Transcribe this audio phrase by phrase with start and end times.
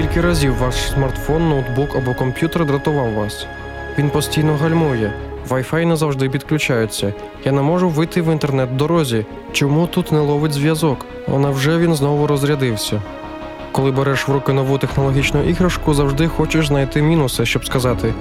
[0.00, 3.46] Скільки разів ваш смартфон, ноутбук або комп'ютер дратував вас?
[3.98, 5.12] Він постійно гальмує,
[5.48, 7.12] Wi-Fi не завжди підключається.
[7.44, 9.26] Я не можу вийти в інтернет дорозі.
[9.52, 11.06] Чому тут не ловить зв'язок?
[11.28, 13.02] Вона вже він знову розрядився.
[13.72, 18.14] Коли береш в руки нову технологічну іграшку, завжди хочеш знайти мінуси, щоб сказати: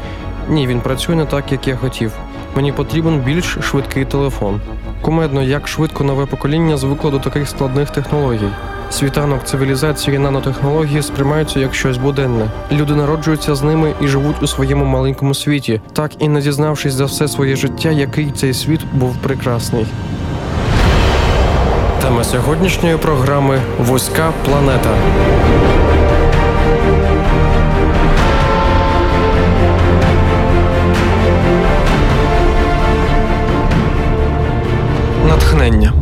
[0.50, 2.12] ні, він працює не так, як я хотів.
[2.56, 4.62] Мені потрібен більш швидкий телефон.
[5.02, 8.50] Кумедно, як швидко нове покоління звикло до таких складних технологій.
[8.92, 12.46] Світанок цивілізації і нанотехнології сприймаються як щось буденне.
[12.72, 17.06] Люди народжуються з ними і живуть у своєму маленькому світі, так і не дізнавшись за
[17.06, 19.86] все своє життя, який цей світ був прекрасний.
[22.02, 24.96] Тема сьогоднішньої програми Вузька планета.
[35.30, 35.94] Натхнення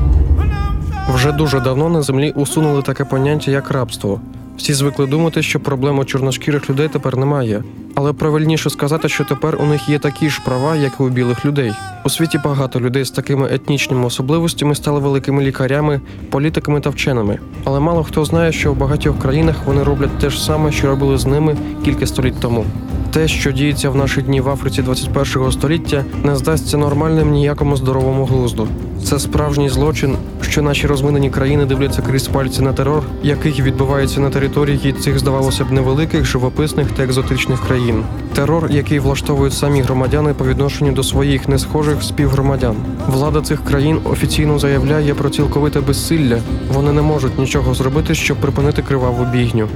[1.13, 4.21] вже дуже давно на землі усунули таке поняття, як рабство.
[4.57, 7.63] Всі звикли думати, що проблему чорношкірих людей тепер немає,
[7.95, 11.45] але правильніше сказати, що тепер у них є такі ж права, як і у білих
[11.45, 11.73] людей.
[12.05, 17.39] У світі багато людей з такими етнічними особливостями стали великими лікарями, політиками та вченими.
[17.63, 21.17] Але мало хто знає, що в багатьох країнах вони роблять те ж саме, що робили
[21.17, 22.65] з ними кілька століть тому.
[23.17, 28.25] Те, що діється в наші дні в Африці 21-го століття, не здасться нормальним ніякому здоровому
[28.25, 28.67] глузду.
[29.03, 34.29] Це справжній злочин, що наші розвинені країни дивляться крізь пальці на терор, який відбувається на
[34.29, 38.03] території цих, здавалося б, невеликих, живописних та екзотичних країн.
[38.33, 42.75] Терор, який влаштовують самі громадяни по відношенню до своїх несхожих співгромадян.
[43.07, 46.39] Влада цих країн офіційно заявляє про цілковите безсилля.
[46.73, 49.67] Вони не можуть нічого зробити, щоб припинити криваву бігню.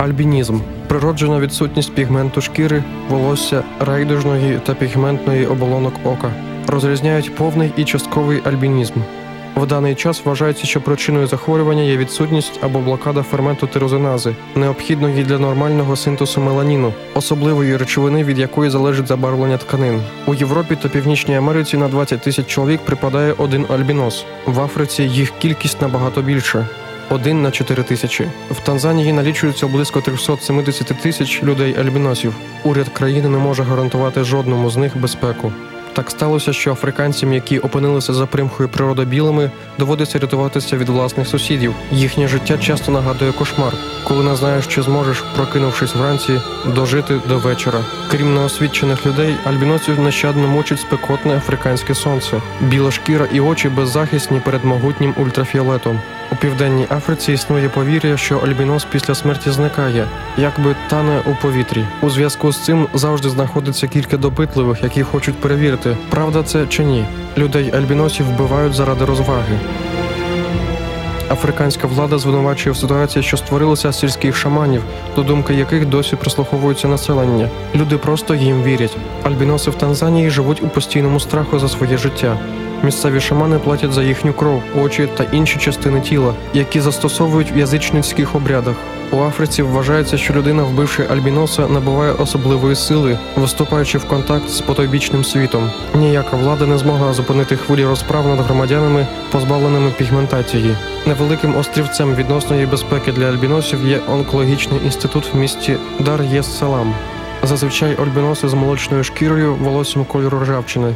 [0.00, 6.32] Альбінізм природжена відсутність пігменту шкіри, волосся, райдужної та пігментної оболонок ока
[6.66, 8.94] розрізняють повний і частковий альбінізм.
[9.56, 15.38] В даний час вважається, що причиною захворювання є відсутність або блокада ферменту тирозинази, необхідної для
[15.38, 20.00] нормального синтезу меланіну, особливої речовини, від якої залежить забарвлення тканин.
[20.26, 24.24] У Європі та Північній Америці на 20 тисяч чоловік припадає один альбінос.
[24.46, 26.66] В Африці їх кількість набагато більша.
[27.10, 28.26] Один на 4 тисячі.
[28.50, 32.34] В Танзанії налічується близько 370 тисяч людей альбіносів.
[32.64, 35.52] Уряд країни не може гарантувати жодному з них безпеку.
[35.92, 41.74] Так сталося, що африканцям, які опинилися за примхою природобілими, доводиться рятуватися від власних сусідів.
[41.92, 43.72] Їхнє життя часто нагадує кошмар,
[44.08, 46.40] коли не знаєш, чи зможеш, прокинувшись вранці,
[46.74, 47.84] дожити до вечора.
[48.10, 54.64] Крім неосвічених людей, альбіносів нещадно мучить спекотне африканське сонце, біла шкіра і очі беззахисні перед
[54.64, 56.00] могутнім ультрафіолетом.
[56.40, 60.06] Південній Африці існує повір'я, що альбінос після смерті зникає,
[60.38, 61.84] якби тане у повітрі.
[62.02, 67.04] У зв'язку з цим завжди знаходиться кілька допитливих, які хочуть перевірити, правда це чи ні.
[67.38, 69.58] Людей альбіносів вбивають заради розваги.
[71.30, 74.82] Африканська влада звинувачує в ситуації, що створилася сільських шаманів,
[75.16, 77.48] до думки яких досі прислуховується населення.
[77.74, 78.96] Люди просто їм вірять.
[79.22, 82.38] Альбіноси в Танзанії живуть у постійному страху за своє життя.
[82.82, 88.34] Місцеві шамани платять за їхню кров, очі та інші частини тіла, які застосовують в язичницьких
[88.34, 88.74] обрядах.
[89.12, 95.24] У Африці вважається, що людина, вбивши альбіноса, набуває особливої сили, виступаючи в контакт з потойбічним
[95.24, 95.70] світом.
[95.94, 100.76] Ніяка влада не змогла зупинити хвилі розправ над громадянами, позбавленими пігментації.
[101.06, 106.94] Невеликим острівцем відносної безпеки для альбіносів є онкологічний інститут в місті Дар єс Салам.
[107.42, 110.94] Зазвичай альбіноси з молочною шкірою, волоссям кольору ржавчини.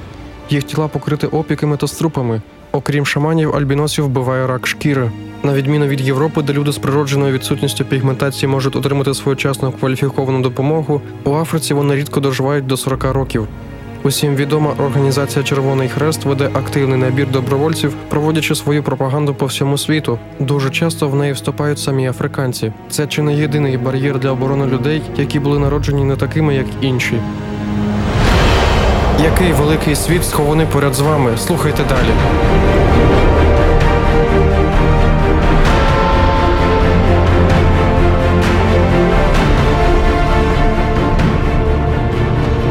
[0.50, 2.42] Їх тіла покрити опіками та струпами.
[2.72, 5.10] Окрім шаманів, альбіносів вбиває рак шкіри.
[5.42, 11.00] На відміну від Європи, де люди з природженою відсутністю пігментації можуть отримати своєчасну кваліфіковану допомогу,
[11.24, 13.48] у Африці вони рідко доживають до 40 років.
[14.02, 20.18] Усім відома організація Червоний Хрест веде активний набір добровольців, проводячи свою пропаганду по всьому світу.
[20.40, 22.72] Дуже часто в неї вступають самі африканці.
[22.90, 27.20] Це чи не єдиний бар'єр для оборони людей, які були народжені не такими, як інші.
[29.24, 31.36] Який великий світ схований поряд з вами?
[31.36, 32.08] Слухайте далі.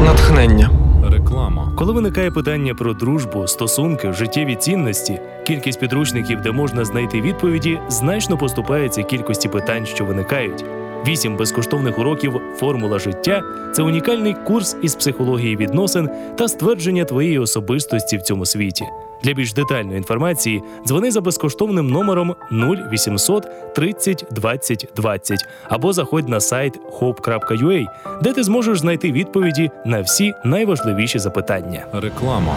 [0.06, 0.70] Натхнення.
[1.12, 1.72] Реклама.
[1.76, 8.38] Коли виникає питання про дружбу, стосунки, життєві цінності, кількість підручників, де можна знайти відповіді, значно
[8.38, 10.66] поступається кількості питань, що виникають.
[11.08, 18.18] Вісім безкоштовних уроків Формула життя це унікальний курс із психології відносин та ствердження твоєї особистості
[18.18, 18.86] в цьому світі.
[19.24, 25.40] Для більш детальної інформації дзвони за безкоштовним номером 0800 30 20 20
[25.70, 27.86] або заходь на сайт hope.ua,
[28.22, 31.86] де ти зможеш знайти відповіді на всі найважливіші запитання.
[31.94, 32.56] Реклама.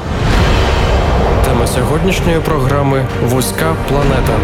[1.44, 4.38] Тема сьогоднішньої програми Вузька планета.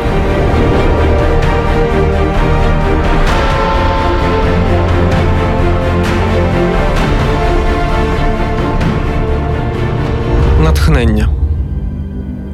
[10.93, 11.29] Натхнення.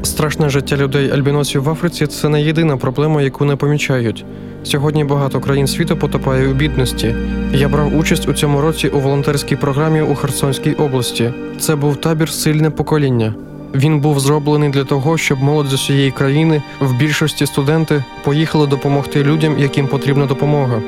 [0.02, 4.24] Страшне життя людей альбіносів в Африці це не єдина проблема, яку не помічають.
[4.64, 7.14] Сьогодні багато країн світу потопає у бідності.
[7.52, 11.32] Я брав участь у цьому році у волонтерській програмі у Херсонській області.
[11.58, 13.34] Це був табір Сильне покоління.
[13.74, 19.24] Він був зроблений для того, щоб молодь з усієї країни, в більшості студенти, поїхали допомогти
[19.24, 20.80] людям, яким потрібна допомога.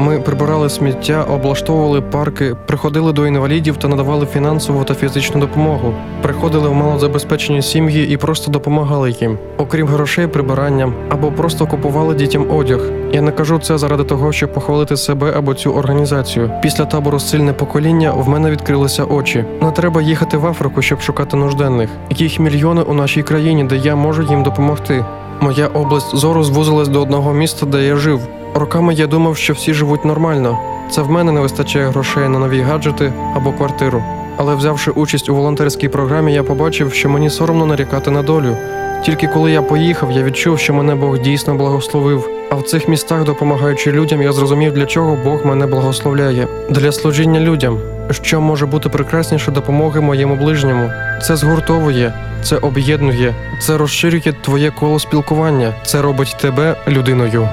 [0.00, 5.94] Ми прибирали сміття, облаштовували парки, приходили до інвалідів та надавали фінансову та фізичну допомогу.
[6.22, 12.50] Приходили в малозабезпечені сім'ї і просто допомагали їм, окрім грошей, прибиранням або просто купували дітям
[12.50, 12.80] одяг.
[13.12, 16.50] Я не кажу це заради того, щоб похвалити себе або цю організацію.
[16.62, 19.44] Після табору сильне покоління в мене відкрилися очі.
[19.62, 21.90] Не треба їхати в Африку, щоб шукати нужденних.
[22.10, 25.04] Їх мільйони у нашій країні, де я можу їм допомогти.
[25.40, 28.20] Моя область зору звузилась до одного міста, де я жив.
[28.54, 30.58] Роками я думав, що всі живуть нормально.
[30.90, 34.02] Це в мене не вистачає грошей на нові гаджети або квартиру.
[34.36, 38.56] Але взявши участь у волонтерській програмі, я побачив, що мені соромно нарікати на долю.
[39.04, 42.28] Тільки коли я поїхав, я відчув, що мене Бог дійсно благословив.
[42.50, 47.40] А в цих містах, допомагаючи людям, я зрозумів, для чого Бог мене благословляє для служіння
[47.40, 47.78] людям.
[48.10, 50.90] Що може бути прекрасніше допомоги моєму ближньому?
[51.22, 52.12] Це згуртовує,
[52.42, 57.48] це об'єднує, це розширює твоє коло спілкування, це робить тебе людиною.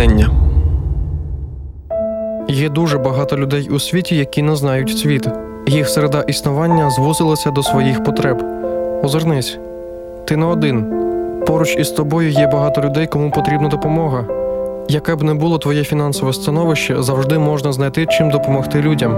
[0.00, 0.30] Натхнення.
[2.48, 5.28] Є дуже багато людей у світі, які не знають світ.
[5.66, 8.42] Їх середа існування звузилася до своїх потреб.
[9.02, 9.58] Озирнись,
[10.24, 10.86] ти не один.
[11.46, 14.24] Поруч із тобою є багато людей, кому потрібна допомога.
[14.88, 19.16] Яке б не було твоє фінансове становище, завжди можна знайти чим допомогти людям.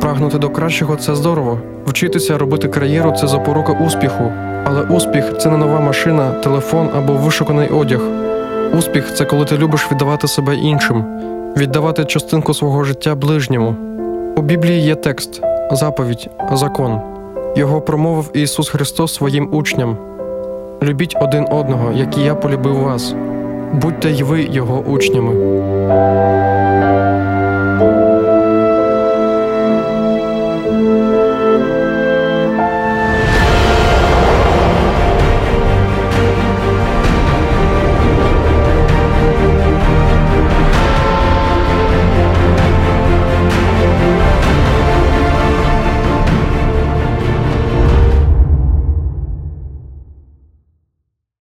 [0.00, 1.60] Прагнути до кращого це здорово.
[1.86, 4.32] Вчитися робити кар'єру це запорука успіху.
[4.64, 8.27] Але успіх це не нова машина, телефон або вишуканий одяг.
[8.78, 11.04] Успіх це коли ти любиш віддавати себе іншим,
[11.56, 13.74] віддавати частинку свого життя ближньому.
[14.36, 17.00] У Біблії є текст, заповідь, закон.
[17.56, 19.96] Його промовив Ісус Христос своїм учням:
[20.82, 23.14] Любіть один одного, як і я полюбив вас.
[23.72, 25.34] Будьте й ви його учнями.